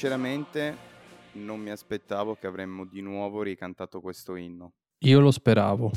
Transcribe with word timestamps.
sinceramente 0.00 0.74
non 1.32 1.60
mi 1.60 1.68
aspettavo 1.68 2.34
che 2.34 2.46
avremmo 2.46 2.86
di 2.86 3.02
nuovo 3.02 3.42
ricantato 3.42 4.00
questo 4.00 4.34
inno. 4.34 4.72
Io 5.00 5.20
lo 5.20 5.30
speravo. 5.30 5.90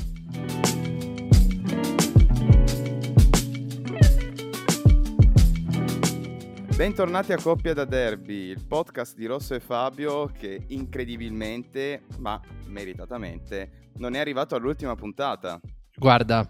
Bentornati 6.76 7.32
a 7.32 7.40
Coppia 7.40 7.72
da 7.72 7.86
Derby, 7.86 8.50
il 8.50 8.66
podcast 8.66 9.16
di 9.16 9.24
Rosso 9.24 9.54
e 9.54 9.60
Fabio 9.60 10.26
che 10.26 10.64
incredibilmente, 10.68 12.02
ma 12.18 12.38
meritatamente, 12.66 13.92
non 13.94 14.12
è 14.12 14.18
arrivato 14.18 14.54
all'ultima 14.54 14.94
puntata. 14.96 15.58
Guarda, 15.96 16.46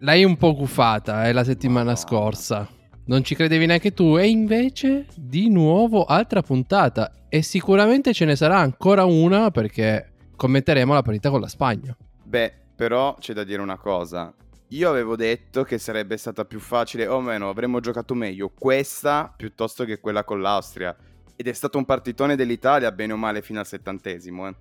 l'hai 0.00 0.24
un 0.24 0.36
po' 0.36 0.54
guffata, 0.54 1.24
è 1.24 1.30
eh, 1.30 1.32
la 1.32 1.44
settimana 1.44 1.92
no. 1.92 1.96
scorsa. 1.96 2.68
Non 3.04 3.24
ci 3.24 3.34
credevi 3.34 3.66
neanche 3.66 3.92
tu 3.92 4.16
e 4.16 4.28
invece 4.28 5.06
di 5.16 5.48
nuovo 5.48 6.04
altra 6.04 6.40
puntata 6.40 7.26
e 7.28 7.42
sicuramente 7.42 8.12
ce 8.12 8.24
ne 8.24 8.36
sarà 8.36 8.58
ancora 8.58 9.04
una 9.04 9.50
perché 9.50 10.12
commenteremo 10.36 10.94
la 10.94 11.02
partita 11.02 11.28
con 11.28 11.40
la 11.40 11.48
Spagna. 11.48 11.96
Beh, 12.22 12.52
però 12.76 13.16
c'è 13.18 13.32
da 13.32 13.42
dire 13.42 13.60
una 13.60 13.76
cosa. 13.76 14.32
Io 14.68 14.88
avevo 14.88 15.16
detto 15.16 15.64
che 15.64 15.78
sarebbe 15.78 16.16
stata 16.16 16.44
più 16.44 16.60
facile, 16.60 17.06
o 17.06 17.20
meno, 17.20 17.48
avremmo 17.48 17.80
giocato 17.80 18.14
meglio 18.14 18.50
questa 18.56 19.34
piuttosto 19.36 19.84
che 19.84 19.98
quella 19.98 20.24
con 20.24 20.40
l'Austria. 20.40 20.96
Ed 21.34 21.48
è 21.48 21.52
stato 21.52 21.78
un 21.78 21.84
partitone 21.84 22.36
dell'Italia, 22.36 22.92
bene 22.92 23.12
o 23.12 23.16
male, 23.16 23.42
fino 23.42 23.58
al 23.58 23.66
settantesimo. 23.66 24.48
Eh. 24.48 24.54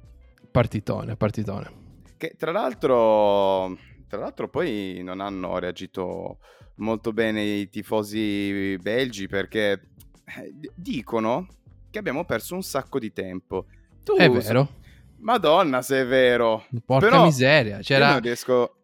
Partitone, 0.49 1.15
partitone. 1.15 1.71
Che 2.17 2.35
tra 2.37 2.51
l'altro, 2.51 3.77
tra 4.11 4.19
l'altro 4.19 4.49
poi 4.49 4.99
non 5.01 5.21
hanno 5.21 5.57
reagito 5.57 6.39
molto 6.75 7.13
bene 7.13 7.41
i 7.43 7.69
tifosi 7.69 8.77
belgi 8.81 9.27
perché 9.27 9.71
eh, 9.71 10.53
dicono 10.75 11.47
che 11.89 11.97
abbiamo 11.97 12.25
perso 12.25 12.55
un 12.55 12.61
sacco 12.61 12.99
di 12.99 13.13
tempo. 13.13 13.67
Tu, 14.03 14.15
è 14.15 14.29
vero. 14.29 14.67
Madonna, 15.19 15.81
se 15.81 16.01
è 16.01 16.05
vero. 16.05 16.65
Porca 16.85 17.07
Però 17.07 17.23
miseria. 17.23 17.79
C'era... 17.79 18.07
Io 18.07 18.11
non 18.11 18.21
riesco... 18.21 18.75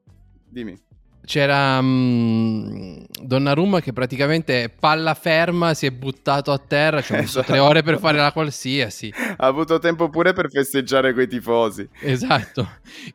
Dimmi 0.48 0.86
c'era 1.28 1.78
um, 1.80 3.06
Donnarumma 3.22 3.82
che 3.82 3.92
praticamente 3.92 4.70
palla 4.70 5.14
ferma 5.14 5.74
si 5.74 5.86
è 5.86 5.92
buttato 5.92 6.54
a 6.54 6.58
terra, 6.58 7.02
ci 7.02 7.12
ha 7.12 7.18
messo 7.18 7.40
esatto. 7.40 7.52
tre 7.52 7.60
ore 7.60 7.84
per 7.84 8.00
fare 8.00 8.18
la 8.18 8.32
qualsiasi. 8.32 9.14
Ha 9.36 9.46
avuto 9.46 9.78
tempo 9.78 10.10
pure 10.10 10.32
per 10.32 10.50
festeggiare 10.50 11.12
quei 11.12 11.28
tifosi. 11.28 11.88
Esatto, 12.00 12.66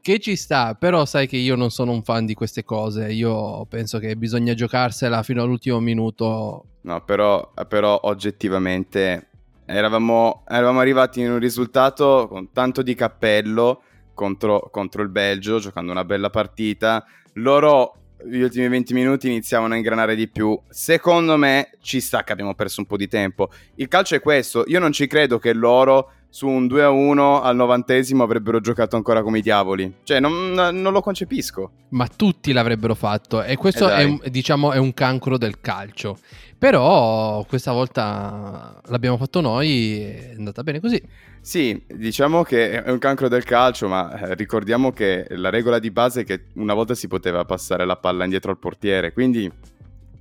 che 0.03 0.19
ci 0.19 0.37
sta, 0.37 0.75
però 0.75 1.07
sai 1.07 1.27
che 1.27 1.39
io 1.39 1.57
non 1.57 1.71
sono 1.71 1.93
un 1.93 2.03
fan 2.03 2.27
di 2.27 2.35
queste 2.35 2.65
cose, 2.65 3.11
io 3.11 3.65
penso 3.65 3.99
che 3.99 4.15
bisogna 4.15 4.53
giocarsela 4.53 5.23
fino 5.23 5.43
all'ultimo 5.43 5.81
minuto. 5.81 6.67
No, 6.83 7.03
però, 7.05 7.51
però 7.67 7.99
oggettivamente 8.03 9.29
eravamo, 9.65 10.45
eravamo 10.47 10.81
arrivati 10.81 11.23
in 11.23 11.31
un 11.31 11.39
risultato 11.39 12.27
con 12.29 12.53
tanto 12.53 12.83
di 12.83 12.95
cappello 12.95 13.83
contro, 14.13 14.69
contro 14.71 15.03
il 15.03 15.09
Belgio, 15.09 15.61
giocando 15.61 15.93
una 15.93 16.05
bella 16.05 16.29
partita. 16.29 17.03
Loro 17.37 18.02
gli 18.27 18.41
ultimi 18.41 18.69
20 18.69 18.95
minuti 18.95 19.27
iniziavano 19.29 19.75
a 19.75 19.77
ingranare 19.77 20.15
di 20.15 20.29
più. 20.29 20.59
Secondo 20.69 21.37
me 21.37 21.71
ci 21.81 22.01
sta 22.01 22.25
che 22.25 22.33
abbiamo 22.33 22.55
perso 22.55 22.81
un 22.81 22.87
po' 22.87 22.97
di 22.97 23.09
tempo. 23.09 23.51
Il 23.77 23.89
calcio 23.89 24.15
è 24.15 24.21
questo, 24.21 24.65
io 24.67 24.79
non 24.79 24.93
ci 24.93 25.07
credo 25.07 25.39
che 25.39 25.53
loro 25.53 26.13
su 26.33 26.49
un 26.49 26.65
2-1 26.65 27.43
al 27.43 27.55
novantesimo 27.55 28.23
avrebbero 28.23 28.59
giocato 28.61 28.97
ancora 28.97 29.23
come 29.23 29.39
i 29.39 29.43
diavoli. 29.43 29.97
Cioè, 30.03 30.19
non, 30.19 30.53
non 30.53 30.93
lo 30.93 31.03
concepisco. 31.03 31.71
Ma 31.91 32.09
tutti 32.09 32.53
l'avrebbero 32.53 32.95
fatto 32.95 33.43
e 33.43 33.57
questo 33.57 33.91
eh 33.91 34.19
è, 34.23 34.31
diciamo, 34.31 34.73
è 34.73 34.79
un 34.79 34.95
cancro 34.95 35.37
del 35.37 35.61
calcio. 35.61 36.17
Però 36.63 37.45
questa 37.49 37.73
volta 37.73 38.81
l'abbiamo 38.85 39.17
fatto 39.17 39.41
noi, 39.41 40.01
è 40.01 40.35
andata 40.37 40.63
bene 40.63 40.79
così. 40.79 41.03
Sì, 41.41 41.85
diciamo 41.89 42.45
che 42.45 42.85
è 42.85 42.89
un 42.89 42.99
cancro 42.99 43.27
del 43.27 43.43
calcio, 43.43 43.89
ma 43.89 44.17
eh, 44.17 44.35
ricordiamo 44.37 44.93
che 44.93 45.27
la 45.31 45.51
regola 45.51 45.81
di 45.81 45.91
base 45.91 46.21
è 46.21 46.25
che 46.25 46.45
una 46.55 46.73
volta 46.73 46.95
si 46.95 47.09
poteva 47.09 47.45
passare 47.45 47.85
la 47.85 47.97
palla 47.97 48.23
indietro 48.23 48.53
al 48.53 48.61
portiere, 48.61 49.13
quindi 49.13 49.51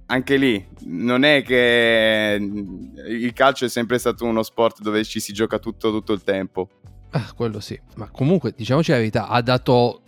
anche 0.08 0.38
lì 0.38 0.68
non 0.86 1.26
è 1.26 1.44
che 1.44 2.40
il 2.42 3.34
calcio 3.34 3.66
è 3.66 3.70
sempre 3.70 4.00
stato 4.00 4.26
uno 4.26 4.42
sport 4.42 4.82
dove 4.82 5.04
ci 5.04 5.20
si 5.20 5.34
gioca 5.34 5.60
tutto 5.60 5.92
tutto 5.92 6.12
il 6.12 6.24
tempo. 6.24 6.70
Ah, 7.12 7.32
quello 7.36 7.60
sì, 7.60 7.80
ma 7.98 8.10
comunque 8.10 8.52
diciamoci 8.58 8.90
la 8.90 8.98
verità, 8.98 9.28
ha 9.28 9.44
dato 9.44 10.02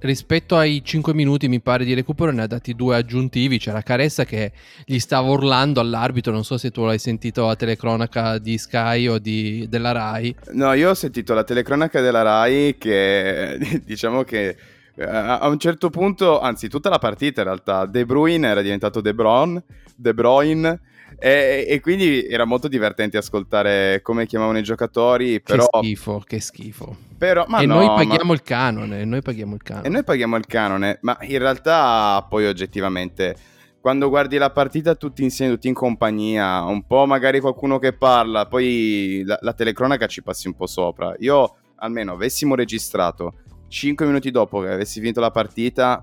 rispetto 0.00 0.56
ai 0.56 0.82
5 0.84 1.14
minuti 1.14 1.48
mi 1.48 1.60
pare 1.60 1.84
di 1.84 1.94
recupero 1.94 2.30
ne 2.30 2.42
ha 2.42 2.46
dati 2.46 2.74
due 2.74 2.96
aggiuntivi. 2.96 3.58
C'era 3.58 3.82
Caressa 3.82 4.24
che 4.24 4.52
gli 4.84 4.98
stava 4.98 5.28
urlando 5.28 5.80
all'arbitro. 5.80 6.32
Non 6.32 6.44
so 6.44 6.58
se 6.58 6.70
tu 6.70 6.84
l'hai 6.84 6.98
sentito 6.98 7.46
la 7.46 7.56
telecronaca 7.56 8.38
di 8.38 8.58
Sky 8.58 9.06
o 9.06 9.18
di, 9.18 9.66
della 9.68 9.92
Rai. 9.92 10.34
No 10.52 10.72
io 10.72 10.90
ho 10.90 10.94
sentito 10.94 11.34
la 11.34 11.44
telecronaca 11.44 12.00
della 12.00 12.22
Rai 12.22 12.76
che 12.78 13.58
diciamo 13.84 14.22
che 14.22 14.56
eh, 14.96 15.04
a 15.04 15.48
un 15.48 15.58
certo 15.58 15.90
punto 15.90 16.40
anzi 16.40 16.68
tutta 16.68 16.88
la 16.88 16.98
partita 16.98 17.40
in 17.40 17.46
realtà 17.48 17.84
De 17.84 18.06
Bruyne 18.06 18.46
era 18.46 18.62
diventato 18.62 19.00
De 19.00 19.12
Bruyne 19.12 19.60
De 19.96 20.14
Bruyne 20.14 20.80
e, 21.18 21.66
e, 21.68 21.80
quindi 21.80 22.26
era 22.26 22.44
molto 22.44 22.68
divertente 22.68 23.16
ascoltare 23.16 24.00
come 24.02 24.26
chiamavano 24.26 24.58
i 24.58 24.62
giocatori. 24.62 25.40
Però... 25.40 25.66
Che 25.66 25.78
schifo, 25.78 26.22
che 26.26 26.40
schifo. 26.40 26.96
Però, 27.16 27.46
e 27.46 27.66
no, 27.66 27.74
noi 27.74 27.86
paghiamo 27.86 28.24
ma... 28.24 28.34
il 28.34 28.42
canone, 28.42 29.04
noi 29.04 29.22
paghiamo 29.22 29.54
il 29.54 29.62
canone. 29.62 29.86
E 29.86 29.90
noi 29.90 30.04
paghiamo 30.04 30.36
il 30.36 30.46
canone, 30.46 30.98
ma 31.02 31.16
in 31.22 31.38
realtà 31.38 32.24
poi 32.28 32.46
oggettivamente 32.46 33.36
quando 33.84 34.08
guardi 34.08 34.38
la 34.38 34.50
partita 34.50 34.94
tutti 34.94 35.22
insieme, 35.22 35.52
tutti 35.52 35.68
in 35.68 35.74
compagnia, 35.74 36.62
un 36.62 36.86
po' 36.86 37.04
magari 37.04 37.38
qualcuno 37.38 37.78
che 37.78 37.92
parla, 37.92 38.46
poi 38.46 39.22
la, 39.26 39.38
la 39.42 39.52
telecronaca 39.52 40.06
ci 40.06 40.22
passi 40.22 40.46
un 40.46 40.54
po' 40.54 40.66
sopra. 40.66 41.14
Io 41.18 41.56
almeno 41.76 42.12
avessimo 42.12 42.54
registrato 42.54 43.34
5 43.68 44.06
minuti 44.06 44.30
dopo 44.30 44.60
che 44.60 44.70
avessi 44.70 45.00
vinto 45.00 45.20
la 45.20 45.30
partita, 45.30 46.02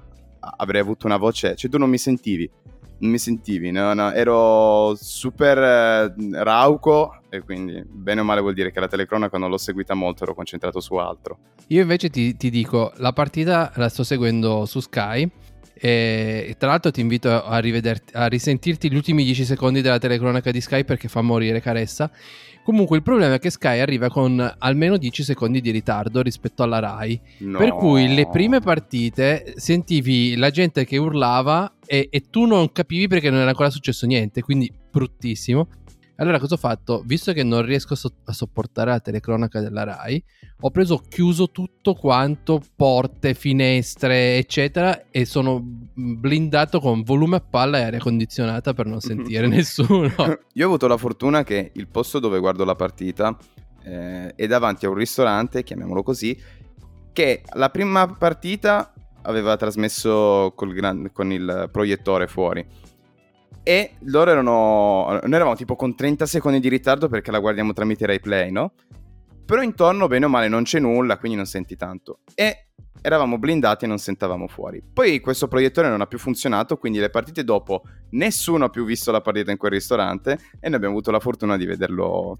avrei 0.57 0.79
avuto 0.79 1.07
una 1.07 1.17
voce, 1.17 1.55
cioè 1.55 1.72
tu 1.72 1.79
non 1.79 1.89
mi 1.89 1.97
sentivi 1.97 2.47
non 3.01 3.12
mi 3.12 3.17
sentivi, 3.17 3.72
no, 3.72 3.94
no, 3.94 4.12
ero 4.12 4.95
super 4.95 5.57
eh, 5.57 6.13
rauco 6.44 7.22
e 7.29 7.41
quindi 7.41 7.84
bene 7.85 8.22
o 8.22 8.23
male 8.23 8.41
vuol 8.41 8.53
dire 8.53 8.72
che 8.72 8.79
la 8.79 8.88
telecronaca 8.88 9.38
non 9.38 9.50
l'ho 9.50 9.57
seguita 9.57 9.94
molto, 9.94 10.23
ero 10.23 10.34
concentrato 10.34 10.79
su 10.79 10.95
altro. 10.95 11.38
Io 11.67 11.81
invece 11.81 12.09
ti, 12.09 12.35
ti 12.38 12.50
dico, 12.50 12.91
la 12.97 13.13
partita 13.13 13.72
la 13.75 13.90
sto 13.90 14.03
seguendo 14.03 14.66
su 14.66 14.79
Sky 14.79 15.29
e 15.84 16.56
tra 16.59 16.69
l'altro 16.69 16.92
ti 16.92 17.02
invito 17.02 17.30
a, 17.31 17.59
a 18.14 18.28
risentirti 18.28 18.92
gli 18.92 18.96
ultimi 18.96 19.24
10 19.24 19.46
secondi 19.46 19.81
della 19.81 19.97
telecronaca 19.97 20.52
di 20.52 20.62
Sky 20.62 20.84
perché 20.84 21.08
fa 21.08 21.22
morire 21.22 21.59
Caressa 21.59 22.12
Comunque 22.64 22.97
il 22.97 23.03
problema 23.03 23.36
è 23.36 23.40
che 23.40 23.50
Sky 23.50 23.80
arriva 23.80 24.09
con 24.09 24.56
almeno 24.59 24.97
10 24.97 25.24
secondi 25.24 25.62
di 25.62 25.72
ritardo 25.72 26.22
rispetto 26.22 26.62
alla 26.62 26.80
Rai. 26.80 27.20
No. 27.40 27.58
Per 27.58 27.74
cui 27.74 28.14
le 28.14 28.28
prime 28.28 28.59
partite 28.59 29.53
sentivi 29.56 30.36
la 30.36 30.52
gente 30.52 30.86
che 30.86 30.97
urlava 30.97 31.74
e, 31.86 32.08
e 32.12 32.24
tu 32.30 32.46
non 32.46 32.72
capivi 32.72 33.08
perché 33.08 33.31
non 33.31 33.40
era 33.40 33.50
ancora 33.50 33.72
successo 33.72 34.06
niente, 34.06 34.41
quindi 34.41 34.72
bruttissimo. 34.91 35.68
Allora 36.22 36.38
cosa 36.38 36.54
ho 36.54 36.58
fatto? 36.58 37.02
Visto 37.04 37.34
che 37.34 37.42
non 37.42 37.66
riesco 37.66 37.94
a, 37.94 37.96
so- 37.96 38.14
a, 38.26 38.32
sopportare 38.32 38.92
la 38.92 39.00
telecronaca 39.00 39.59
della 39.59 39.84
RAI, 39.84 40.24
ho 40.59 40.70
preso, 40.70 41.02
chiuso 41.09 41.50
tutto 41.50 41.96
quanto, 41.96 42.62
porte, 42.76 43.34
finestre, 43.34 44.38
eccetera, 44.38 45.09
e 45.09 45.26
sono 45.26 45.59
blindato 45.64 46.79
con 46.79 47.02
volume 47.02 47.38
a 47.38 47.40
palla 47.41 47.79
e 47.79 47.82
aria 47.82 48.00
condizionata 48.00 48.76
per 48.76 48.85
non 48.85 49.00
sentire 49.00 49.47
nessuno. 49.50 50.14
Io 50.53 50.64
ho 50.64 50.68
avuto 50.68 50.85
la 50.85 50.97
fortuna 50.97 51.44
che 51.44 51.72
il 51.73 51.88
posto 51.88 52.20
dove 52.20 52.38
guardo 52.38 52.66
la 52.66 52.76
partita 52.76 53.35
eh, 53.82 54.35
è 54.35 54.46
davanti 54.46 54.85
a 54.85 54.90
un 54.90 54.96
ristorante, 54.96 55.64
chiamiamolo 55.64 56.03
così, 56.03 56.40
che 57.12 57.41
la 57.53 57.72
prima 57.72 58.06
partita 58.06 58.94
aveva 59.24 59.58
trasmesso 59.58 60.53
gran- 60.56 61.09
con 61.12 61.32
il 61.32 61.67
proiettore 61.72 62.28
fuori 62.28 62.64
e 63.63 63.96
loro 64.05 64.31
erano. 64.31 65.19
Noi 65.23 65.34
eravamo 65.34 65.55
tipo 65.55 65.75
con 65.75 65.96
30 65.96 66.25
secondi 66.25 66.59
di 66.59 66.69
ritardo 66.69 67.08
perché 67.08 67.31
la 67.31 67.40
guardiamo 67.40 67.73
tramite 67.73 68.05
RaiPlay, 68.05 68.52
no? 68.52 68.73
Però 69.46 69.61
intorno, 69.61 70.08
bene 70.08 70.25
o 70.25 70.29
male, 70.29 70.47
non 70.47 70.63
c'è 70.63 70.79
nulla, 70.79 71.17
quindi 71.17 71.37
non 71.37 71.46
senti 71.46 71.75
tanto. 71.75 72.19
E 72.35 72.67
eravamo 73.02 73.37
blindati 73.37 73.85
e 73.85 73.87
non 73.87 73.97
sentavamo 73.97 74.47
fuori. 74.47 74.81
Poi 74.81 75.19
questo 75.19 75.47
proiettore 75.47 75.90
non 75.90 76.02
ha 76.02 76.05
più 76.05 76.19
funzionato, 76.19 76.78
quindi 76.78 76.99
le 76.99 77.09
partite 77.09 77.43
dopo 77.43 77.84
nessuno 78.11 78.66
ha 78.66 78.69
più 78.69 78.85
visto 78.85 79.11
la 79.11 79.22
partita 79.22 79.52
in 79.52 79.58
quel 79.58 79.72
ristorante 79.72 80.37
e 80.59 80.67
noi 80.67 80.75
abbiamo 80.75 80.93
avuto 80.93 81.11
la 81.11 81.19
fortuna 81.19 81.57
di 81.57 81.66
vederlo 81.66 82.37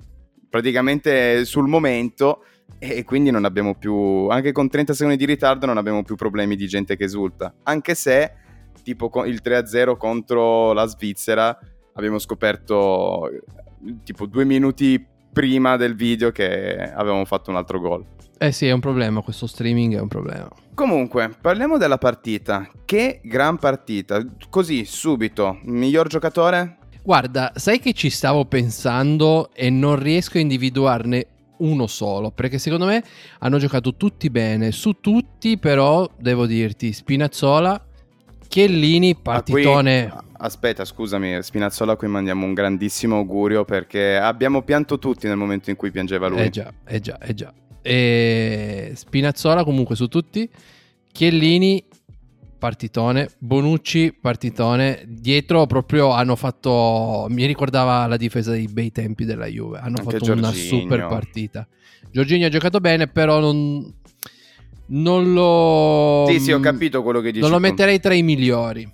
praticamente 0.50 1.46
sul 1.46 1.68
momento 1.68 2.44
e 2.78 3.04
quindi 3.04 3.32
non 3.32 3.46
abbiamo 3.46 3.76
più, 3.76 4.28
anche 4.30 4.52
con 4.52 4.70
30 4.70 4.94
secondi 4.94 5.18
di 5.18 5.26
ritardo 5.26 5.66
non 5.66 5.78
abbiamo 5.78 6.04
più 6.04 6.16
problemi 6.16 6.56
di 6.56 6.68
gente 6.68 6.96
che 6.96 7.06
esulta. 7.06 7.54
Anche 7.64 7.96
se 7.96 8.34
tipo 8.82 9.10
il 9.26 9.42
3-0 9.44 9.98
contro 9.98 10.74
la 10.74 10.86
Svizzera, 10.86 11.58
abbiamo 11.94 12.20
scoperto 12.20 13.30
tipo 14.04 14.26
due 14.26 14.46
minuti 14.46 15.04
prima 15.32 15.78
del 15.78 15.96
video 15.96 16.32
che 16.32 16.78
avevamo 16.78 17.26
fatto 17.26 17.50
un 17.50 17.56
altro 17.56 17.80
gol. 17.80 18.06
Eh 18.38 18.52
sì, 18.52 18.68
è 18.68 18.72
un 18.72 18.80
problema, 18.80 19.22
questo 19.22 19.46
streaming 19.46 19.96
è 19.96 20.00
un 20.00 20.08
problema. 20.08 20.50
Comunque, 20.74 21.30
parliamo 21.40 21.78
della 21.78 22.00
partita. 22.00 22.68
Che 22.86 23.22
gran 23.24 23.58
partita. 23.60 24.26
Così, 24.50 24.84
subito, 24.84 25.60
miglior 25.66 26.08
giocatore? 26.08 26.78
Guarda, 27.04 27.52
sai 27.56 27.80
che 27.80 27.94
ci 27.94 28.10
stavo 28.10 28.46
pensando 28.46 29.52
e 29.54 29.70
non 29.70 29.96
riesco 29.96 30.38
a 30.38 30.42
individuarne 30.42 31.28
uno 31.58 31.86
solo, 31.88 32.32
perché 32.32 32.58
secondo 32.58 32.86
me 32.86 33.04
hanno 33.40 33.58
giocato 33.60 33.96
tutti 33.96 34.30
bene, 34.32 34.72
su 34.72 34.98
tutti 35.00 35.60
però 35.60 36.10
devo 36.18 36.48
dirti, 36.48 36.92
Spinazzola, 36.92 37.80
Chiellini, 38.52 39.16
partitone... 39.16 40.10
Qui, 40.10 40.20
aspetta, 40.40 40.84
scusami, 40.84 41.42
Spinazzola 41.42 41.96
qui 41.96 42.10
mandiamo 42.10 42.46
un 42.46 42.54
grandissimo 42.54 43.16
augurio 43.16 43.64
perché 43.64 44.18
abbiamo 44.18 44.62
pianto 44.62 45.00
tutti 45.00 45.26
nel 45.26 45.38
momento 45.38 45.70
in 45.70 45.78
cui 45.78 45.90
piangeva 45.90 46.28
lui. 46.28 46.42
Eh 46.42 46.50
già, 46.50 46.70
eh 46.86 47.00
già, 47.00 47.18
eh 47.18 47.34
già. 47.34 47.54
E 47.82 48.92
Spinazzola 48.94 49.64
comunque 49.64 49.96
su 49.96 50.10
tutti, 50.10 50.50
Chiellini 51.14 51.82
partitone. 52.58 53.30
Bonucci, 53.38 54.18
partitone. 54.20 55.06
Dietro 55.08 55.66
proprio 55.66 56.12
hanno 56.12 56.36
fatto. 56.36 57.28
Mi 57.30 57.46
ricordava 57.46 58.06
la 58.06 58.18
difesa 58.18 58.52
dei 58.52 58.68
bei 58.68 58.92
tempi 58.92 59.24
della 59.24 59.46
Juve. 59.48 59.78
Hanno 59.78 60.00
Anche 60.00 60.12
fatto 60.12 60.26
Giorginio. 60.26 60.50
una 60.50 60.58
super 60.58 61.08
partita. 61.08 61.66
Giorginio 62.12 62.48
ha 62.48 62.50
giocato 62.50 62.82
bene, 62.82 63.08
però 63.08 63.40
non. 63.40 64.00
Non 64.92 65.34
lo. 65.34 66.26
Sì, 66.28 66.40
sì, 66.40 66.52
ho 66.52 66.60
capito 66.60 67.02
quello 67.04 67.20
che 67.22 67.32
dici. 67.32 67.42
Non 67.42 67.52
lo 67.52 67.60
metterei 67.60 68.00
tra 68.00 68.14
i 68.14 68.24
migliori. 68.24 68.90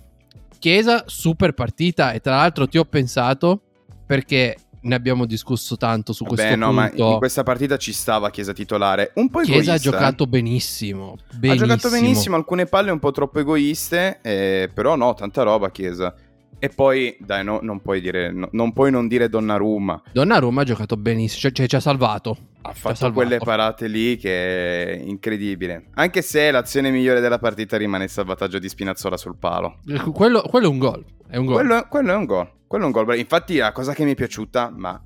Chiesa, 0.58 1.04
super 1.06 1.52
partita. 1.52 2.12
E 2.12 2.20
tra 2.20 2.36
l'altro 2.36 2.68
ti 2.68 2.78
ho 2.78 2.84
pensato 2.84 3.62
perché 4.06 4.56
ne 4.80 4.94
abbiamo 4.94 5.26
discusso 5.26 5.76
tanto 5.76 6.12
su 6.12 6.24
questo 6.24 6.46
Beh, 6.46 6.56
no, 6.56 6.66
punto. 6.72 6.80
ma 6.80 7.12
in 7.12 7.18
questa 7.18 7.42
partita 7.42 7.76
ci 7.76 7.92
stava 7.92 8.30
Chiesa 8.30 8.52
titolare. 8.52 9.12
Un 9.14 9.28
po' 9.28 9.40
Chiesa 9.40 9.72
egoista. 9.72 9.72
ha 9.72 9.78
giocato 9.78 10.26
benissimo, 10.26 11.16
benissimo. 11.34 11.64
Ha 11.64 11.76
giocato 11.76 11.90
benissimo, 11.90 12.36
alcune 12.36 12.66
palle 12.66 12.90
un 12.90 12.98
po' 12.98 13.10
troppo 13.10 13.40
egoiste, 13.40 14.20
eh, 14.22 14.70
però 14.72 14.94
no, 14.94 15.14
tanta 15.14 15.42
roba 15.42 15.70
Chiesa. 15.70 16.14
E 16.60 16.68
poi, 16.70 17.16
dai, 17.20 17.44
no, 17.44 17.60
non, 17.62 17.80
puoi 17.80 18.00
dire, 18.00 18.32
no, 18.32 18.48
non 18.52 18.72
puoi 18.72 18.90
non 18.90 19.06
dire 19.06 19.28
Donnarumma. 19.28 20.02
Donnarumma 20.12 20.62
ha 20.62 20.64
giocato 20.64 20.96
benissimo, 20.96 21.40
cioè, 21.40 21.52
cioè 21.52 21.66
ci 21.68 21.76
ha 21.76 21.80
salvato. 21.80 22.36
Ha 22.62 22.72
fatto 22.72 22.96
salvato. 22.96 23.20
quelle 23.20 23.38
parate 23.38 23.86
lì 23.86 24.16
che 24.16 24.86
è 24.86 25.02
incredibile. 25.04 25.86
Anche 25.94 26.20
se 26.22 26.50
l'azione 26.50 26.90
migliore 26.90 27.20
della 27.20 27.38
partita 27.38 27.76
rimane 27.76 28.04
il 28.04 28.10
salvataggio 28.10 28.58
di 28.58 28.68
Spinazzola 28.68 29.16
sul 29.16 29.36
palo. 29.36 29.78
Quello, 30.12 30.42
quello 30.42 30.66
è 30.66 30.70
un 30.70 30.78
gol. 30.78 31.04
È 31.28 31.36
un 31.36 31.46
gol. 31.46 31.54
Quello, 31.54 31.86
quello, 31.88 32.12
è 32.12 32.16
un 32.16 32.24
gol. 32.24 32.50
Quello 32.66 32.84
è 32.84 32.86
un 32.86 32.92
gol. 32.92 33.18
Infatti, 33.18 33.56
la 33.56 33.72
cosa 33.72 33.94
che 33.94 34.04
mi 34.04 34.12
è 34.12 34.16
piaciuta, 34.16 34.72
ma 34.74 35.00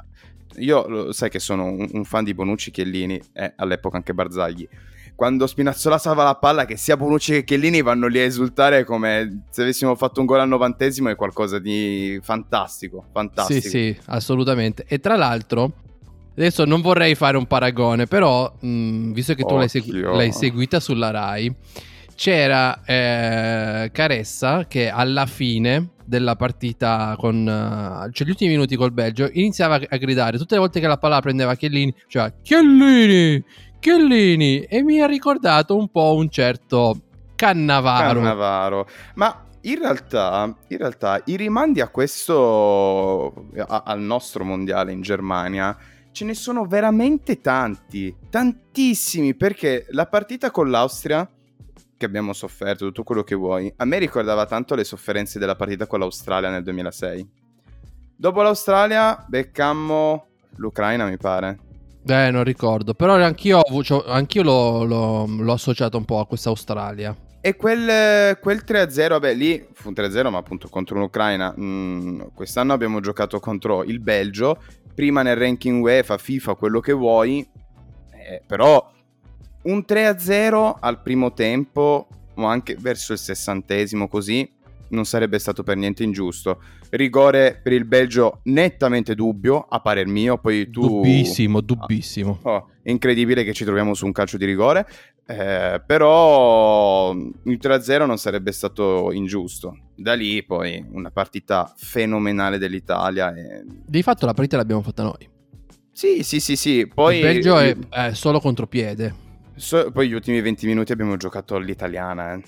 io 0.57 1.13
sai 1.13 1.29
che 1.29 1.39
sono 1.39 1.65
un, 1.65 1.87
un 1.93 2.05
fan 2.05 2.25
di 2.25 2.33
Bonucci 2.33 2.71
Chiellini 2.71 3.21
e 3.33 3.53
all'epoca 3.57 3.97
anche 3.97 4.15
Barzagli 4.15 4.67
quando 5.15 5.47
Spinazzola 5.47 5.99
salva 5.99 6.25
la 6.25 6.35
palla, 6.35 6.65
che 6.65 6.77
sia 6.77 6.97
Bonucci 6.97 7.33
che 7.33 7.45
Chiellini 7.45 7.83
vanno 7.83 8.07
lì 8.07 8.19
a 8.19 8.25
esultare 8.25 8.85
come 8.85 9.45
se 9.51 9.63
avessimo 9.63 9.95
fatto 9.95 10.21
un 10.21 10.27
gol 10.27 10.41
al 10.41 10.49
novantesimo, 10.49 11.09
è 11.09 11.15
qualcosa 11.15 11.59
di 11.59 12.19
fantastico, 12.23 13.05
fantastico. 13.13 13.61
Sì, 13.61 13.69
sì, 13.69 13.97
assolutamente. 14.07 14.85
E 14.89 14.99
tra 14.99 15.17
l'altro, 15.17 15.73
adesso 16.33 16.65
non 16.65 16.81
vorrei 16.81 17.15
fare 17.15 17.37
un 17.37 17.47
paragone, 17.47 18.07
però, 18.07 18.53
mh, 18.61 18.69
mm, 18.69 19.13
visto 19.13 19.35
che 19.35 19.45
tu 19.45 19.57
l'hai, 19.57 19.69
segu- 19.69 19.93
l'hai, 19.93 20.33
seguita 20.33 20.81
sulla 20.81 21.11
RAI, 21.11 21.55
c'era 22.15 22.83
eh, 22.85 23.91
Caressa 23.93 24.67
che 24.67 24.89
alla 24.89 25.27
fine 25.27 25.91
della 26.05 26.37
partita 26.37 27.15
con 27.19 27.37
uh, 27.37 28.11
cioè 28.11 28.27
gli 28.27 28.31
ultimi 28.31 28.51
minuti 28.51 28.77
col 28.77 28.93
Belgio 28.93 29.29
iniziava 29.33 29.81
a 29.89 29.97
gridare 29.97 30.37
tutte 30.37 30.55
le 30.55 30.61
volte 30.61 30.81
che 30.81 30.87
la 30.87 30.99
palla 30.99 31.21
prendeva 31.21 31.55
Chiellini 31.55 31.95
cioè 32.09 32.33
Chiellini 32.43 33.43
Chiellini 33.83 34.61
e 34.61 34.81
mi 34.85 35.01
ha 35.01 35.07
ricordato 35.07 35.77
un 35.77 35.89
po' 35.89 36.15
un 36.15 36.31
certo 36.31 37.01
Cannavaro. 37.35 38.21
Cannavaro. 38.21 38.89
Ma 39.17 39.45
in 39.63 39.77
realtà, 39.81 40.57
in 40.69 40.79
realtà 40.79 41.21
i 41.25 41.35
rimandi 41.35 41.81
a 41.81 41.89
questo, 41.89 43.49
a, 43.57 43.83
al 43.85 43.99
nostro 43.99 44.45
mondiale 44.45 44.93
in 44.93 45.01
Germania, 45.01 45.77
ce 46.13 46.25
ne 46.25 46.35
sono 46.35 46.65
veramente 46.65 47.41
tanti, 47.41 48.15
tantissimi, 48.31 49.35
perché 49.35 49.87
la 49.91 50.07
partita 50.07 50.53
con 50.53 50.71
l'Austria, 50.71 51.29
che 51.97 52.07
abbiamo 52.07 52.33
sofferto, 52.33 52.85
tutto 52.85 53.03
quello 53.03 53.25
che 53.25 53.35
vuoi, 53.35 53.73
a 53.79 53.85
me 53.85 53.99
ricordava 53.99 54.47
tanto 54.47 54.77
le 54.77 54.85
sofferenze 54.85 55.41
della 55.41 55.57
partita 55.57 55.89
con 55.89 55.99
l'Australia 55.99 56.51
nel 56.51 56.63
2006. 56.63 57.29
Dopo 58.15 58.43
l'Australia 58.43 59.25
beccammo 59.27 60.27
l'Ucraina, 60.55 61.05
mi 61.07 61.17
pare. 61.17 61.71
Eh, 62.07 62.31
non 62.31 62.45
ricordo. 62.45 62.95
Però 62.95 63.15
anch'io, 63.15 63.63
cioè, 63.83 64.05
anch'io 64.09 64.43
l'ho, 64.43 64.85
l'ho, 64.85 65.27
l'ho, 65.27 65.53
associato 65.53 65.97
un 65.97 66.05
po' 66.05 66.19
a 66.19 66.27
questa 66.27 66.49
Australia. 66.49 67.17
E 67.41 67.57
quel, 67.57 68.39
quel 68.41 68.63
3-0, 68.67 69.09
vabbè, 69.09 69.35
lì 69.35 69.67
fu 69.73 69.89
un 69.89 69.95
3-0, 69.95 70.31
ma 70.31 70.39
appunto 70.39 70.69
contro 70.69 70.99
l'Ucraina. 70.99 71.55
Mm, 71.59 72.21
quest'anno 72.35 72.73
abbiamo 72.73 73.01
giocato 73.01 73.41
contro 73.41 73.85
il 73.85 74.01
Belgio. 74.01 74.63
Prima 74.95 75.23
nel 75.23 75.37
ranking 75.37 75.83
UEFA, 75.83 76.19
FIFA, 76.19 76.55
quello 76.55 76.81
che 76.81 76.93
vuoi. 76.93 77.47
Eh, 78.11 78.43
però 78.47 78.91
un 79.63 79.85
3-0 79.87 80.75
al 80.81 81.03
primo 81.03 81.33
tempo, 81.33 82.09
o 82.35 82.45
anche 82.45 82.77
verso 82.79 83.13
il 83.13 83.19
sessantesimo 83.19 84.09
così, 84.09 84.51
non 84.93 85.05
sarebbe 85.05 85.39
stato 85.39 85.63
per 85.63 85.77
niente 85.77 86.03
ingiusto. 86.03 86.63
Rigore 86.91 87.61
per 87.63 87.73
il 87.73 87.85
Belgio 87.85 88.41
nettamente 88.45 89.15
dubbio, 89.15 89.67
a 89.69 89.81
parer 89.81 90.07
mio, 90.07 90.39
poi 90.39 90.71
tu... 90.71 90.81
Dubbissimo, 90.81 91.61
dubbissimo. 91.61 92.39
Oh, 92.43 92.69
incredibile 92.85 93.45
che 93.45 93.53
ci 93.53 93.65
troviamo 93.65 93.95
su 93.95 94.07
un 94.07 94.13
calcio 94.13 94.37
di 94.37 94.45
rigore, 94.45 94.87
eh, 95.27 95.83
però 95.85 97.13
il 97.13 97.59
3-0 97.61 98.07
non 98.07 98.19
sarebbe 98.19 98.53
stato 98.53 99.11
ingiusto. 99.13 99.91
Da 99.95 100.15
lì 100.15 100.45
poi 100.45 100.85
una 100.91 101.11
partita 101.11 101.73
fenomenale 101.77 102.59
dell'Italia. 102.59 103.35
E... 103.35 103.65
Di 103.67 104.03
fatto 104.03 104.27
la 104.27 104.35
partita 104.35 104.57
l'abbiamo 104.57 104.83
fatta 104.83 105.03
noi. 105.03 105.29
Sì, 105.93 106.23
sì, 106.23 106.41
sì, 106.41 106.57
sì. 106.57 106.91
Poi... 106.93 107.17
Il 107.17 107.23
Belgio 107.23 107.59
è, 107.59 107.77
è 107.91 108.15
solo 108.15 108.41
contropiede. 108.41 109.31
So, 109.55 109.91
poi 109.93 110.09
gli 110.09 110.15
ultimi 110.15 110.41
20 110.41 110.67
minuti 110.67 110.93
abbiamo 110.93 111.17
giocato 111.17 111.55
all'italiana, 111.55 112.35
eh. 112.35 112.43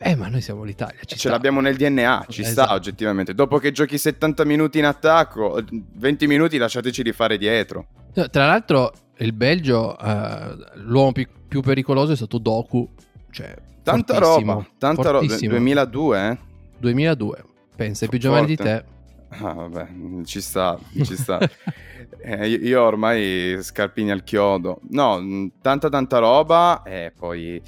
Eh, 0.00 0.14
ma 0.14 0.28
noi 0.28 0.40
siamo 0.40 0.62
l'Italia. 0.62 1.00
Ce 1.04 1.16
sta. 1.16 1.30
l'abbiamo 1.30 1.60
nel 1.60 1.76
DNA, 1.76 2.26
ci 2.28 2.42
esatto. 2.42 2.66
sta 2.66 2.74
oggettivamente. 2.74 3.34
Dopo 3.34 3.58
che 3.58 3.72
giochi 3.72 3.98
70 3.98 4.44
minuti 4.44 4.78
in 4.78 4.84
attacco, 4.84 5.60
20 5.70 6.26
minuti 6.26 6.56
lasciateci 6.56 7.02
rifare 7.02 7.36
dietro. 7.36 7.86
Tra 8.12 8.46
l'altro, 8.46 8.92
il 9.18 9.32
Belgio, 9.32 9.98
eh, 9.98 10.56
l'uomo 10.74 11.12
più, 11.12 11.26
più, 11.46 11.60
pericoloso 11.60 12.12
è 12.12 12.16
stato 12.16 12.38
Doku. 12.38 12.88
Cioè, 13.30 13.54
tanta 13.82 14.18
roba, 14.18 14.64
tanta 14.78 15.10
roba. 15.10 15.36
2002, 15.36 16.28
eh? 16.28 16.38
2002. 16.78 17.44
Pensa, 17.74 18.06
è 18.06 18.08
più 18.08 18.18
giovane 18.18 18.46
di 18.46 18.56
te. 18.56 18.84
Ah, 19.30 19.52
vabbè, 19.52 19.88
ci 20.24 20.40
sta, 20.40 20.78
ci 21.02 21.16
sta. 21.16 21.38
eh, 22.22 22.48
io 22.48 22.82
ormai 22.82 23.58
scarpini 23.62 24.10
al 24.10 24.24
chiodo. 24.24 24.80
No, 24.90 25.50
tanta 25.60 25.88
tanta 25.88 26.18
roba 26.18 26.82
e 26.82 27.12
poi 27.16 27.60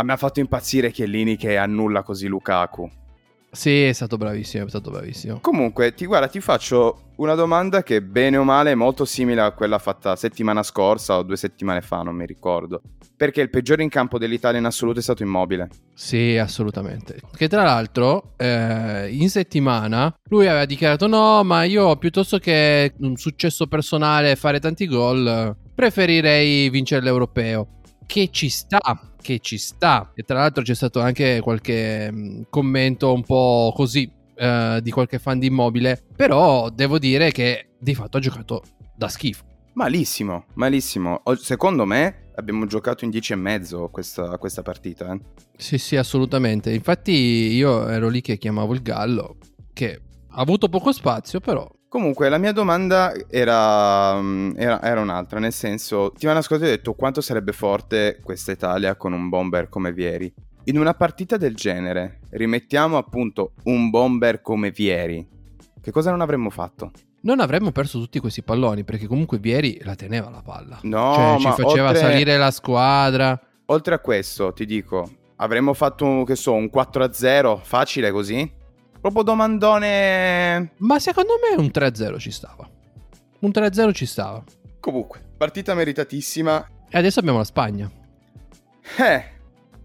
a 0.00 0.04
me 0.04 0.12
ha 0.12 0.16
fatto 0.16 0.38
impazzire 0.38 0.92
Chiellini 0.92 1.36
che 1.36 1.56
annulla 1.56 2.04
così 2.04 2.28
Lukaku. 2.28 2.88
Sì, 3.50 3.82
è 3.82 3.92
stato 3.92 4.16
bravissimo, 4.16 4.66
è 4.66 4.68
stato 4.68 4.90
bravissimo. 4.92 5.40
Comunque, 5.40 5.92
ti, 5.94 6.06
guarda, 6.06 6.28
ti 6.28 6.38
faccio 6.40 7.12
una 7.16 7.34
domanda 7.34 7.82
che 7.82 8.00
bene 8.00 8.36
o 8.36 8.44
male 8.44 8.72
è 8.72 8.74
molto 8.76 9.04
simile 9.04 9.40
a 9.40 9.50
quella 9.52 9.78
fatta 9.78 10.14
settimana 10.14 10.62
scorsa 10.62 11.16
o 11.16 11.22
due 11.22 11.36
settimane 11.36 11.80
fa, 11.80 12.02
non 12.02 12.14
mi 12.14 12.26
ricordo. 12.26 12.80
Perché 13.16 13.40
il 13.40 13.50
peggiore 13.50 13.82
in 13.82 13.88
campo 13.88 14.18
dell'Italia 14.18 14.60
in 14.60 14.66
assoluto 14.66 15.00
è 15.00 15.02
stato 15.02 15.24
Immobile. 15.24 15.68
Sì, 15.94 16.36
assolutamente. 16.36 17.20
Che 17.34 17.48
tra 17.48 17.64
l'altro, 17.64 18.34
eh, 18.36 19.08
in 19.10 19.28
settimana, 19.28 20.14
lui 20.28 20.46
aveva 20.46 20.64
dichiarato 20.64 21.08
no, 21.08 21.42
ma 21.42 21.64
io 21.64 21.96
piuttosto 21.96 22.38
che 22.38 22.94
un 22.98 23.16
successo 23.16 23.66
personale 23.66 24.36
fare 24.36 24.60
tanti 24.60 24.86
gol, 24.86 25.56
preferirei 25.74 26.70
vincere 26.70 27.02
l'Europeo. 27.02 27.80
Che 28.06 28.28
ci 28.30 28.48
sta, 28.48 28.78
che 29.20 29.38
ci 29.40 29.58
sta. 29.58 30.12
E 30.14 30.22
tra 30.22 30.38
l'altro 30.38 30.62
c'è 30.62 30.74
stato 30.74 31.00
anche 31.00 31.40
qualche 31.40 32.10
mm, 32.10 32.42
commento 32.50 33.12
un 33.12 33.22
po' 33.22 33.72
così 33.74 34.10
eh, 34.34 34.80
di 34.82 34.90
qualche 34.90 35.18
fan 35.18 35.38
di 35.38 35.46
immobile. 35.46 36.02
Però 36.16 36.70
devo 36.70 36.98
dire 36.98 37.30
che 37.30 37.70
di 37.78 37.94
fatto 37.94 38.16
ha 38.16 38.20
giocato 38.20 38.62
da 38.94 39.08
schifo. 39.08 39.44
Malissimo, 39.74 40.46
malissimo. 40.54 41.22
Secondo 41.36 41.84
me 41.84 42.30
abbiamo 42.34 42.66
giocato 42.66 43.04
in 43.04 43.10
10 43.10 43.32
e 43.32 43.36
mezzo 43.36 43.88
questa, 43.88 44.36
questa 44.38 44.62
partita. 44.62 45.12
Eh. 45.12 45.20
Sì, 45.56 45.78
sì, 45.78 45.96
assolutamente. 45.96 46.72
Infatti 46.72 47.12
io 47.12 47.86
ero 47.86 48.08
lì 48.08 48.20
che 48.20 48.38
chiamavo 48.38 48.74
il 48.74 48.82
Gallo, 48.82 49.36
che 49.72 50.00
ha 50.30 50.40
avuto 50.40 50.68
poco 50.68 50.92
spazio, 50.92 51.40
però 51.40 51.68
Comunque, 51.88 52.28
la 52.28 52.36
mia 52.36 52.52
domanda 52.52 53.14
era, 53.30 54.20
mm, 54.20 54.52
era, 54.56 54.82
era, 54.82 55.00
un'altra, 55.00 55.38
nel 55.38 55.54
senso, 55.54 56.12
ti 56.12 56.26
hanno 56.26 56.40
ascoltato 56.40 56.70
e 56.70 56.76
detto 56.76 56.92
quanto 56.92 57.22
sarebbe 57.22 57.52
forte 57.52 58.20
questa 58.22 58.52
Italia 58.52 58.94
con 58.94 59.14
un 59.14 59.30
bomber 59.30 59.70
come 59.70 59.92
Vieri. 59.92 60.30
In 60.64 60.78
una 60.78 60.92
partita 60.92 61.38
del 61.38 61.54
genere, 61.54 62.20
rimettiamo 62.30 62.98
appunto 62.98 63.52
un 63.64 63.88
bomber 63.88 64.42
come 64.42 64.70
Vieri. 64.70 65.26
Che 65.80 65.90
cosa 65.90 66.10
non 66.10 66.20
avremmo 66.20 66.50
fatto? 66.50 66.90
Non 67.22 67.40
avremmo 67.40 67.72
perso 67.72 67.98
tutti 67.98 68.18
questi 68.18 68.42
palloni, 68.42 68.84
perché 68.84 69.06
comunque 69.06 69.38
Vieri 69.38 69.80
la 69.82 69.94
teneva 69.94 70.28
la 70.28 70.42
palla. 70.42 70.78
No, 70.82 71.14
cioè, 71.14 71.38
ci 71.38 71.62
faceva 71.62 71.88
oltre, 71.88 72.02
salire 72.02 72.36
la 72.36 72.50
squadra. 72.50 73.40
Oltre 73.66 73.94
a 73.94 73.98
questo, 73.98 74.52
ti 74.52 74.66
dico, 74.66 75.10
avremmo 75.36 75.72
fatto, 75.72 76.24
che 76.24 76.36
so, 76.36 76.52
un 76.52 76.68
4-0 76.72 77.60
facile 77.62 78.10
così? 78.10 78.56
Proprio 79.00 79.22
domandone. 79.22 80.72
Ma 80.78 80.98
secondo 80.98 81.34
me 81.40 81.60
un 81.60 81.70
3-0 81.72 82.18
ci 82.18 82.30
stava. 82.30 82.68
Un 83.40 83.50
3-0 83.50 83.92
ci 83.92 84.06
stava. 84.06 84.42
Comunque, 84.80 85.22
partita 85.36 85.74
meritatissima. 85.74 86.68
E 86.88 86.98
adesso 86.98 87.20
abbiamo 87.20 87.38
la 87.38 87.44
Spagna. 87.44 87.90
Eh, 88.98 89.24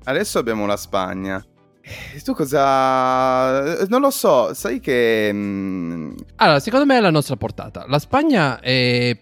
adesso 0.05 0.39
abbiamo 0.39 0.65
la 0.65 0.77
Spagna. 0.77 1.43
Eh, 1.81 2.21
Tu 2.21 2.33
cosa... 2.33 3.85
Non 3.87 4.01
lo 4.01 4.09
so, 4.09 4.53
sai 4.53 4.79
che... 4.79 5.29
mm, 5.33 6.13
Allora, 6.37 6.59
secondo 6.59 6.85
me 6.85 6.97
è 6.97 7.01
la 7.01 7.11
nostra 7.11 7.35
portata. 7.35 7.85
La 7.87 7.99
Spagna 7.99 8.59
è 8.59 9.17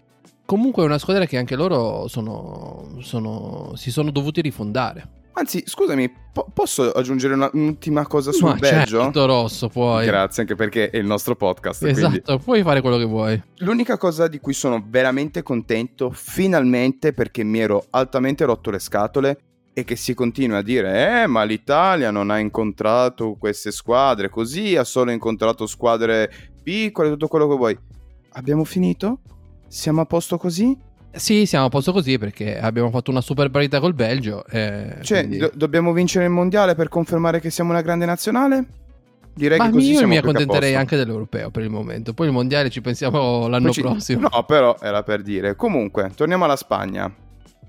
comunque 0.46 0.84
una 0.84 0.98
squadra 0.98 1.26
che 1.26 1.36
anche 1.38 1.56
loro 1.56 2.06
sono, 2.08 2.96
sono- 3.00 3.72
si 3.76 3.90
sono 3.90 4.10
dovuti 4.10 4.40
rifondare. 4.40 5.20
Anzi, 5.34 5.62
scusami, 5.66 6.12
po- 6.32 6.46
posso 6.52 6.90
aggiungere 6.90 7.34
una- 7.34 7.48
un'ultima 7.52 8.06
cosa 8.06 8.32
sul 8.32 8.48
Ma 8.48 8.54
Belgio? 8.54 9.00
certo, 9.00 9.24
Rosso, 9.26 9.68
puoi. 9.68 10.04
Grazie, 10.04 10.42
anche 10.42 10.54
perché 10.54 10.90
è 10.90 10.98
il 10.98 11.06
nostro 11.06 11.36
podcast. 11.36 11.84
Esatto, 11.84 12.20
Quindi... 12.22 12.42
puoi 12.44 12.62
fare 12.62 12.80
quello 12.82 12.98
che 12.98 13.04
vuoi. 13.04 13.42
L'unica 13.58 13.96
cosa 13.96 14.28
di 14.28 14.38
cui 14.40 14.52
sono 14.52 14.84
veramente 14.86 15.42
contento, 15.42 16.10
finalmente, 16.10 17.12
perché 17.12 17.44
mi 17.44 17.60
ero 17.60 17.86
altamente 17.90 18.44
rotto 18.44 18.70
le 18.70 18.78
scatole, 18.78 19.38
è 19.72 19.84
che 19.84 19.96
si 19.96 20.12
continua 20.12 20.58
a 20.58 20.62
dire, 20.62 21.22
eh, 21.22 21.26
ma 21.26 21.44
l'Italia 21.44 22.10
non 22.10 22.28
ha 22.28 22.38
incontrato 22.38 23.36
queste 23.38 23.70
squadre 23.72 24.28
così, 24.28 24.76
ha 24.76 24.84
solo 24.84 25.12
incontrato 25.12 25.66
squadre 25.66 26.30
piccole, 26.62 27.08
tutto 27.08 27.28
quello 27.28 27.48
che 27.48 27.56
vuoi. 27.56 27.78
Abbiamo 28.32 28.64
finito? 28.64 29.20
Siamo 29.68 30.02
a 30.02 30.04
posto 30.04 30.36
così? 30.36 30.76
Sì, 31.14 31.44
siamo 31.46 31.66
a 31.66 31.68
posto 31.68 31.92
così 31.92 32.16
perché 32.18 32.58
abbiamo 32.58 32.90
fatto 32.90 33.10
una 33.10 33.20
super 33.20 33.50
parità 33.50 33.80
col 33.80 33.94
Belgio. 33.94 34.44
eh, 34.46 34.96
Cioè, 35.02 35.18
quindi- 35.20 35.38
do- 35.38 35.50
dobbiamo 35.54 35.92
vincere 35.92 36.24
il 36.24 36.30
mondiale 36.30 36.74
per 36.74 36.88
confermare 36.88 37.38
che 37.40 37.50
siamo 37.50 37.70
una 37.70 37.82
grande 37.82 38.06
nazionale? 38.06 38.64
Direi 39.34 39.56
Ma 39.58 39.66
che 39.66 39.72
così 39.72 39.90
io 39.90 39.96
siamo 39.98 40.12
mi 40.12 40.18
accontenterei 40.18 40.74
anche 40.74 40.96
dell'europeo 40.96 41.50
per 41.50 41.62
il 41.62 41.70
momento. 41.70 42.12
Poi 42.12 42.26
il 42.26 42.32
mondiale 42.32 42.68
ci 42.70 42.80
pensiamo 42.82 43.46
l'anno 43.48 43.70
ci- 43.70 43.80
prossimo. 43.80 44.28
No, 44.30 44.44
però 44.44 44.76
era 44.80 45.02
per 45.02 45.22
dire. 45.22 45.54
Comunque, 45.56 46.10
torniamo 46.14 46.44
alla 46.44 46.56
Spagna. 46.56 47.10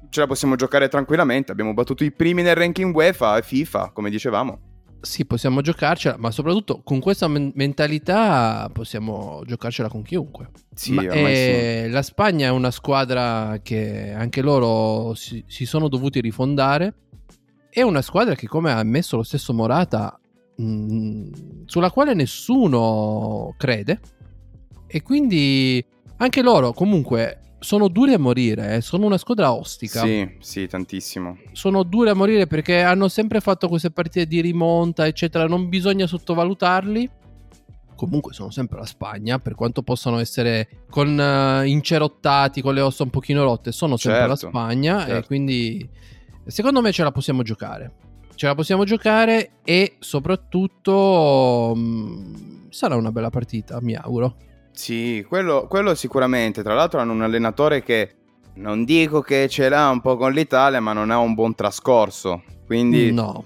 Ce 0.10 0.20
la 0.20 0.28
possiamo 0.28 0.56
giocare 0.56 0.90
tranquillamente. 0.90 1.52
Abbiamo 1.52 1.74
battuto 1.74 2.04
i 2.04 2.12
primi 2.12 2.42
nel 2.44 2.56
ranking 2.56 2.94
UEFA 2.94 3.38
e 3.38 3.42
FIFA, 3.42 3.92
come 3.94 4.10
dicevamo. 4.10 4.60
Sì, 5.04 5.26
possiamo 5.26 5.60
giocarcela, 5.60 6.16
ma 6.18 6.32
soprattutto 6.32 6.82
con 6.82 7.02
questa 7.02 7.28
men- 7.28 7.52
mentalità 7.56 8.70
possiamo 8.72 9.44
giocarcela 9.46 9.90
con 9.90 10.02
chiunque. 10.02 10.50
Sì, 10.74 10.94
Ma, 10.94 11.02
eh, 11.02 11.90
La 11.90 12.02
Spagna 12.02 12.48
è 12.48 12.52
una 12.52 12.72
squadra 12.72 13.60
che 13.62 14.14
anche 14.14 14.42
loro 14.42 15.14
si, 15.14 15.44
si 15.46 15.66
sono 15.66 15.90
dovuti 15.90 16.22
rifondare. 16.22 16.94
È 17.70 17.82
una 17.82 18.02
squadra 18.02 18.34
che, 18.34 18.48
come 18.48 18.72
ha 18.72 18.80
ammesso 18.80 19.18
lo 19.18 19.24
stesso 19.24 19.54
Morata, 19.54 20.18
mh, 20.56 21.66
sulla 21.66 21.92
quale 21.92 22.14
nessuno 22.14 23.54
crede. 23.58 24.00
E 24.88 25.02
quindi 25.02 25.84
anche 26.16 26.42
loro, 26.42 26.72
comunque, 26.72 27.53
sono 27.64 27.88
duri 27.88 28.14
a 28.14 28.20
morire. 28.20 28.76
eh, 28.76 28.82
Sono 28.82 29.06
una 29.06 29.18
squadra 29.18 29.54
ostica. 29.54 30.02
Sì, 30.02 30.30
sì, 30.40 30.68
tantissimo. 30.68 31.38
sono 31.54 31.84
dure 31.84 32.10
a 32.12 32.14
morire 32.14 32.46
perché 32.46 32.82
hanno 32.82 33.08
sempre 33.08 33.40
fatto 33.40 33.68
queste 33.68 33.90
partite 33.92 34.26
di 34.28 34.42
rimonta, 34.42 35.08
eccetera. 35.08 35.46
Non 35.48 35.70
bisogna 35.70 36.06
sottovalutarli. 36.06 37.10
Comunque 37.96 38.34
sono 38.34 38.50
sempre 38.50 38.80
la 38.80 38.86
Spagna, 38.86 39.40
per 39.40 39.56
quanto 39.56 39.82
possano 39.84 40.20
essere 40.20 40.68
con 40.90 41.18
eh, 41.18 41.68
incerottati, 41.68 42.62
con 42.62 42.74
le 42.74 42.82
ossa 42.82 43.04
un 43.04 43.10
pochino 43.12 43.44
rotte, 43.44 43.72
sono 43.72 43.96
sempre 43.98 44.28
la 44.28 44.36
Certo, 44.36 44.48
Spagna 44.50 45.06
e 45.06 45.10
certo. 45.10 45.28
quindi 45.28 45.88
secondo 46.46 46.82
me 46.82 46.92
ce 46.92 47.04
la 47.04 47.12
possiamo 47.12 47.44
giocare. 47.44 47.94
Ce 48.36 48.48
la 48.48 48.56
possiamo 48.56 48.84
giocare 48.84 49.52
e 49.64 49.96
soprattutto 50.00 51.74
mh, 51.76 52.70
sarà 52.72 52.96
una 52.96 53.12
bella 53.12 53.30
partita, 53.30 53.80
mi 53.82 53.96
auguro. 53.96 54.36
Sì, 54.74 55.26
quello, 55.28 55.68
quello 55.68 55.96
sicuramente. 55.96 56.64
Tra 56.64 56.74
l'altro 56.74 57.00
hanno 57.00 57.14
un 57.14 57.22
allenatore 57.22 57.84
che 57.84 58.16
non 58.56 58.84
dico 58.84 59.22
che 59.22 59.48
ce 59.48 59.70
l'ha 59.70 59.90
un 59.90 60.02
po' 60.02 60.18
con 60.18 60.32
l'Italia, 60.34 60.80
ma 60.80 60.94
non 60.94 61.10
ha 61.12 61.18
un 61.20 61.34
buon 61.34 61.56
trascorso. 61.56 62.44
Quindi, 62.66 63.12
No, 63.12 63.46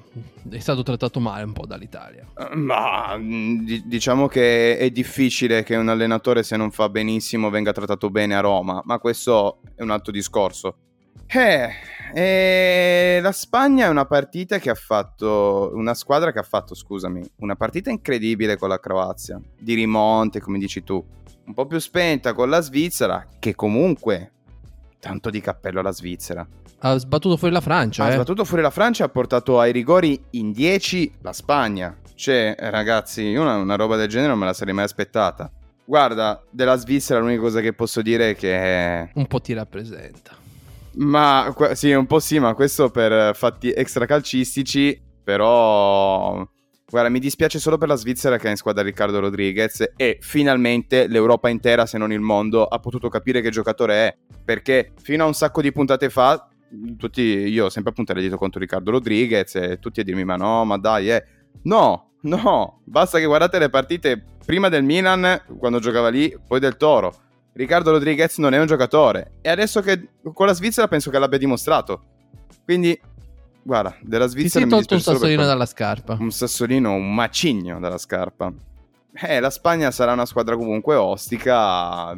è 0.50 0.60
stato 0.60 0.84
trattato 0.84 1.20
male 1.20 1.44
un 1.44 1.52
po' 1.54 1.66
dall'Italia. 1.66 2.26
Eh, 2.38 2.56
Ma 2.56 3.18
di- 3.20 3.84
diciamo 3.86 4.28
che 4.28 4.78
è 4.78 4.90
difficile 4.90 5.64
che 5.64 5.76
un 5.76 5.90
allenatore, 5.90 6.44
se 6.44 6.56
non 6.56 6.72
fa 6.72 6.88
benissimo, 6.90 7.50
venga 7.50 7.74
trattato 7.74 8.10
bene 8.10 8.36
a 8.36 8.40
Roma, 8.40 8.82
ma 8.86 9.00
questo 9.00 9.60
è 9.76 9.82
un 9.82 9.90
altro 9.92 10.12
discorso. 10.12 10.78
Eh, 11.26 11.70
eh, 12.14 13.20
la 13.22 13.32
Spagna 13.32 13.86
è 13.86 13.90
una 13.90 14.06
partita 14.06 14.60
che 14.60 14.70
ha 14.70 14.76
fatto, 14.76 15.72
una 15.74 15.94
squadra 15.94 16.32
che 16.32 16.40
ha 16.40 16.44
fatto, 16.44 16.76
scusami, 16.76 17.22
una 17.38 17.56
partita 17.56 17.90
incredibile 17.90 18.58
con 18.58 18.70
la 18.70 18.80
Croazia, 18.80 19.40
di 19.60 19.74
rimonte, 19.74 20.40
come 20.40 20.58
dici 20.58 20.84
tu, 20.84 21.04
un 21.46 21.54
po' 21.54 21.66
più 21.66 21.80
spenta 21.80 22.34
con 22.34 22.50
la 22.50 22.62
Svizzera, 22.62 23.28
che 23.40 23.56
comunque, 23.56 24.32
tanto 25.00 25.30
di 25.30 25.42
cappello 25.42 25.80
alla 25.80 25.92
Svizzera. 25.92 26.48
Ha 26.80 26.98
sbattuto 26.98 27.38
fuori 27.38 27.54
la 27.54 27.62
Francia, 27.62 28.06
Ha 28.06 28.10
eh. 28.10 28.14
sbattuto 28.14 28.46
fuori 28.46 28.62
la 28.62 28.70
Francia 28.70 29.04
e 29.04 29.08
ha 29.08 29.10
portato 29.10 29.60
ai 29.60 29.72
rigori 29.72 30.20
in 30.32 30.52
10 30.52 31.16
la 31.22 31.34
Spagna. 31.34 31.98
Cioè, 32.14 32.56
ragazzi, 32.58 33.24
io 33.24 33.42
una, 33.42 33.56
una 33.56 33.76
roba 33.76 33.96
del 33.96 34.08
genere 34.08 34.30
non 34.30 34.40
me 34.40 34.46
la 34.46 34.54
sarei 34.54 34.74
mai 34.74 34.86
aspettata. 34.86 35.52
Guarda, 35.84 36.42
della 36.50 36.76
Svizzera 36.76 37.20
l'unica 37.20 37.42
cosa 37.42 37.62
che 37.62 37.74
posso 37.74 38.02
dire 38.02 38.32
è 38.32 38.36
che... 38.36 39.10
un 39.14 39.26
po' 39.28 39.40
ti 39.40 39.54
rappresenta. 39.54 40.46
Ma 40.98 41.54
sì, 41.74 41.92
un 41.92 42.06
po' 42.06 42.20
sì, 42.20 42.40
ma 42.40 42.54
questo 42.54 42.90
per 42.90 43.36
fatti 43.36 43.72
extracalcistici, 43.72 45.00
però... 45.24 46.48
Guarda, 46.90 47.10
mi 47.10 47.20
dispiace 47.20 47.60
solo 47.60 47.78
per 47.78 47.90
la 47.90 47.96
Svizzera 47.96 48.38
che 48.38 48.48
ha 48.48 48.50
in 48.50 48.56
squadra 48.56 48.82
Riccardo 48.82 49.20
Rodriguez 49.20 49.92
e 49.98 50.20
finalmente 50.22 51.08
l'Europa 51.08 51.50
intera, 51.50 51.86
se 51.86 51.98
non 51.98 52.14
il 52.14 52.22
mondo, 52.22 52.64
ha 52.64 52.80
potuto 52.80 53.10
capire 53.10 53.42
che 53.42 53.50
giocatore 53.50 53.94
è. 53.94 54.18
Perché 54.46 54.94
fino 55.02 55.26
a 55.26 55.28
un 55.28 55.34
sacco 55.34 55.62
di 55.62 55.74
puntate 55.74 56.10
fa, 56.10 56.48
tutti, 56.98 57.22
io 57.22 57.70
sempre 57.70 57.92
puntare 57.92 58.20
il 58.20 58.26
dito 58.26 58.38
contro 58.38 58.62
Riccardo 58.62 58.92
Rodriguez 58.92 59.54
e 59.56 59.80
tutti 59.80 60.00
a 60.00 60.04
dirmi 60.04 60.24
ma 60.24 60.38
no, 60.38 60.64
ma 60.64 60.78
dai, 60.78 61.12
eh. 61.12 61.26
No, 61.64 62.14
no, 62.22 62.82
basta 62.86 63.20
che 63.20 63.26
guardate 63.26 63.60
le 63.60 63.70
partite 63.70 64.24
prima 64.46 64.70
del 64.70 64.84
Milan, 64.84 65.44
quando 65.60 65.80
giocava 65.80 66.08
lì, 66.08 66.34
poi 66.48 66.62
del 66.62 66.78
Toro. 66.78 67.14
Riccardo 67.58 67.90
Rodriguez 67.90 68.38
non 68.38 68.54
è 68.54 68.60
un 68.60 68.68
giocatore 68.68 69.32
e 69.42 69.50
adesso 69.50 69.82
che 69.82 70.10
con 70.32 70.46
la 70.46 70.54
Svizzera 70.54 70.88
penso 70.88 71.10
che 71.10 71.18
l'abbia 71.18 71.40
dimostrato. 71.40 72.04
Quindi, 72.64 73.00
guarda, 73.64 73.98
della 74.04 74.26
Ti 74.26 74.32
Svizzera 74.32 74.60
sei 74.60 74.64
mi 74.66 74.70
tolto 74.70 74.94
un 74.94 75.02
sassolino 75.02 75.44
dalla 75.44 75.66
scarpa. 75.66 76.18
un 76.20 76.30
sassolino, 76.30 76.94
un 76.94 77.16
macigno 77.16 77.80
dalla 77.80 77.98
scarpa. 77.98 78.54
Eh, 79.12 79.40
la 79.40 79.50
Spagna 79.50 79.90
sarà 79.90 80.14
una 80.14 80.28
squadra 80.28 80.56
comunque 80.56 80.94
ostica. 80.94 82.16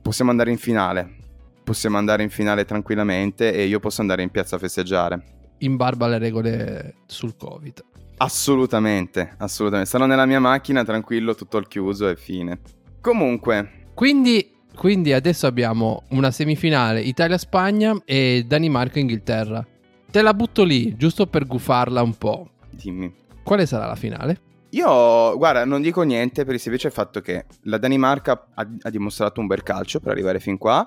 Possiamo 0.00 0.30
andare 0.30 0.50
in 0.50 0.56
finale. 0.56 1.16
Possiamo 1.62 1.98
andare 1.98 2.22
in 2.22 2.30
finale 2.30 2.64
tranquillamente 2.64 3.52
e 3.52 3.66
io 3.66 3.80
posso 3.80 4.00
andare 4.00 4.22
in 4.22 4.30
piazza 4.30 4.56
a 4.56 4.58
festeggiare. 4.58 5.22
In 5.58 5.76
barba 5.76 6.06
alle 6.06 6.16
regole 6.16 6.94
sul 7.04 7.36
Covid. 7.36 7.84
Assolutamente, 8.16 9.34
assolutamente. 9.36 9.90
Sarò 9.90 10.06
nella 10.06 10.24
mia 10.24 10.40
macchina 10.40 10.84
tranquillo, 10.84 11.34
tutto 11.34 11.58
al 11.58 11.68
chiuso 11.68 12.08
e 12.08 12.16
fine. 12.16 12.60
Comunque, 13.02 13.88
Quindi, 13.92 14.49
quindi 14.74 15.12
adesso 15.12 15.46
abbiamo 15.46 16.04
una 16.10 16.30
semifinale 16.30 17.00
Italia-Spagna 17.02 18.00
e 18.04 18.44
Danimarca-Inghilterra. 18.46 19.66
Te 20.10 20.22
la 20.22 20.34
butto 20.34 20.64
lì, 20.64 20.96
giusto 20.96 21.26
per 21.26 21.46
gufarla 21.46 22.02
un 22.02 22.16
po'. 22.16 22.50
dimmi. 22.70 23.12
Quale 23.42 23.66
sarà 23.66 23.86
la 23.86 23.96
finale? 23.96 24.40
Io, 24.70 25.36
guarda, 25.36 25.64
non 25.64 25.82
dico 25.82 26.02
niente 26.02 26.44
per 26.44 26.54
il 26.54 26.60
semplice 26.60 26.90
fatto 26.90 27.20
che 27.20 27.46
la 27.62 27.78
Danimarca 27.78 28.46
ha, 28.54 28.68
ha 28.82 28.90
dimostrato 28.90 29.40
un 29.40 29.46
bel 29.46 29.62
calcio 29.62 29.98
per 30.00 30.12
arrivare 30.12 30.38
fin 30.38 30.56
qua, 30.56 30.86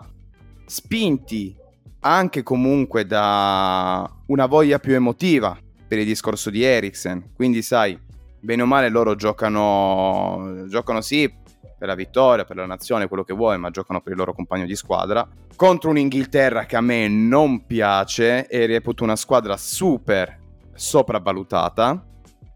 spinti 0.65 1.55
anche 1.99 2.43
comunque 2.43 3.05
da 3.05 4.09
una 4.27 4.45
voglia 4.45 4.79
più 4.79 4.93
emotiva 4.93 5.57
per 5.87 5.99
il 5.99 6.05
discorso 6.05 6.49
di 6.49 6.63
Eriksen. 6.63 7.31
Quindi, 7.35 7.61
sai, 7.61 7.99
bene 8.39 8.61
o 8.61 8.65
male 8.65 8.89
loro 8.89 9.15
giocano, 9.15 10.65
giocano 10.67 11.01
sì 11.01 11.41
per 11.77 11.87
la 11.87 11.95
vittoria, 11.95 12.45
per 12.45 12.55
la 12.55 12.65
nazione, 12.65 13.07
quello 13.07 13.23
che 13.23 13.33
vuoi, 13.33 13.57
ma 13.57 13.69
giocano 13.69 14.01
per 14.01 14.13
il 14.13 14.17
loro 14.17 14.33
compagno 14.33 14.65
di 14.65 14.75
squadra. 14.75 15.27
Contro 15.55 15.89
un'Inghilterra 15.89 16.65
che 16.65 16.75
a 16.75 16.81
me 16.81 17.07
non 17.07 17.65
piace 17.65 18.47
e 18.47 18.65
reputo 18.65 19.03
una 19.03 19.15
squadra 19.15 19.57
super 19.57 20.39
sopravvalutata 20.73 22.07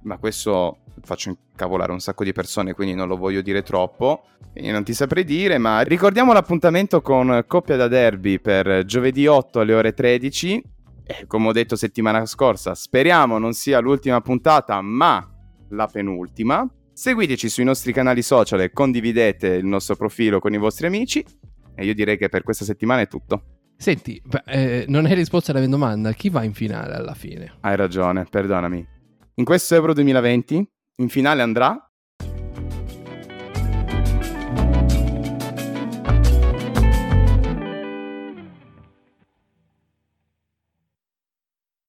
ma 0.07 0.17
questo 0.17 0.79
faccio 1.03 1.29
incavolare 1.29 1.91
un 1.91 1.99
sacco 1.99 2.23
di 2.23 2.31
persone, 2.31 2.73
quindi 2.73 2.95
non 2.95 3.07
lo 3.07 3.17
voglio 3.17 3.41
dire 3.41 3.61
troppo. 3.61 4.23
Quindi 4.51 4.71
non 4.71 4.83
ti 4.83 4.93
saprei 4.93 5.23
dire, 5.23 5.57
ma 5.59 5.81
ricordiamo 5.81 6.33
l'appuntamento 6.33 7.01
con 7.01 7.43
Coppia 7.45 7.75
da 7.75 7.87
Derby 7.87 8.39
per 8.39 8.85
giovedì 8.85 9.27
8 9.27 9.59
alle 9.59 9.73
ore 9.73 9.93
13. 9.93 10.63
E 11.03 11.27
come 11.27 11.47
ho 11.47 11.51
detto 11.51 11.75
settimana 11.75 12.25
scorsa, 12.25 12.73
speriamo 12.73 13.37
non 13.37 13.53
sia 13.53 13.79
l'ultima 13.79 14.19
puntata, 14.21 14.81
ma 14.81 15.25
la 15.69 15.87
penultima. 15.87 16.67
Seguiteci 16.97 17.47
sui 17.47 17.63
nostri 17.63 17.93
canali 17.93 18.23
social 18.23 18.59
e 18.59 18.71
condividete 18.71 19.49
il 19.49 19.67
nostro 19.67 19.95
profilo 19.95 20.39
con 20.39 20.55
i 20.55 20.57
vostri 20.57 20.87
amici. 20.87 21.23
E 21.75 21.85
io 21.85 21.93
direi 21.93 22.17
che 22.17 22.27
per 22.27 22.41
questa 22.41 22.65
settimana 22.65 23.01
è 23.01 23.07
tutto. 23.07 23.59
Senti, 23.77 24.19
eh, 24.45 24.83
non 24.87 25.05
hai 25.05 25.13
risposto 25.13 25.51
alla 25.51 25.59
mia 25.59 25.69
domanda. 25.69 26.11
Chi 26.13 26.29
va 26.29 26.41
in 26.41 26.55
finale 26.55 26.95
alla 26.95 27.13
fine? 27.13 27.53
Hai 27.61 27.75
ragione, 27.75 28.25
perdonami. 28.27 28.83
In 29.35 29.45
questo 29.45 29.75
Euro 29.75 29.93
2020, 29.93 30.71
in 30.95 31.09
finale 31.09 31.43
andrà 31.43 31.86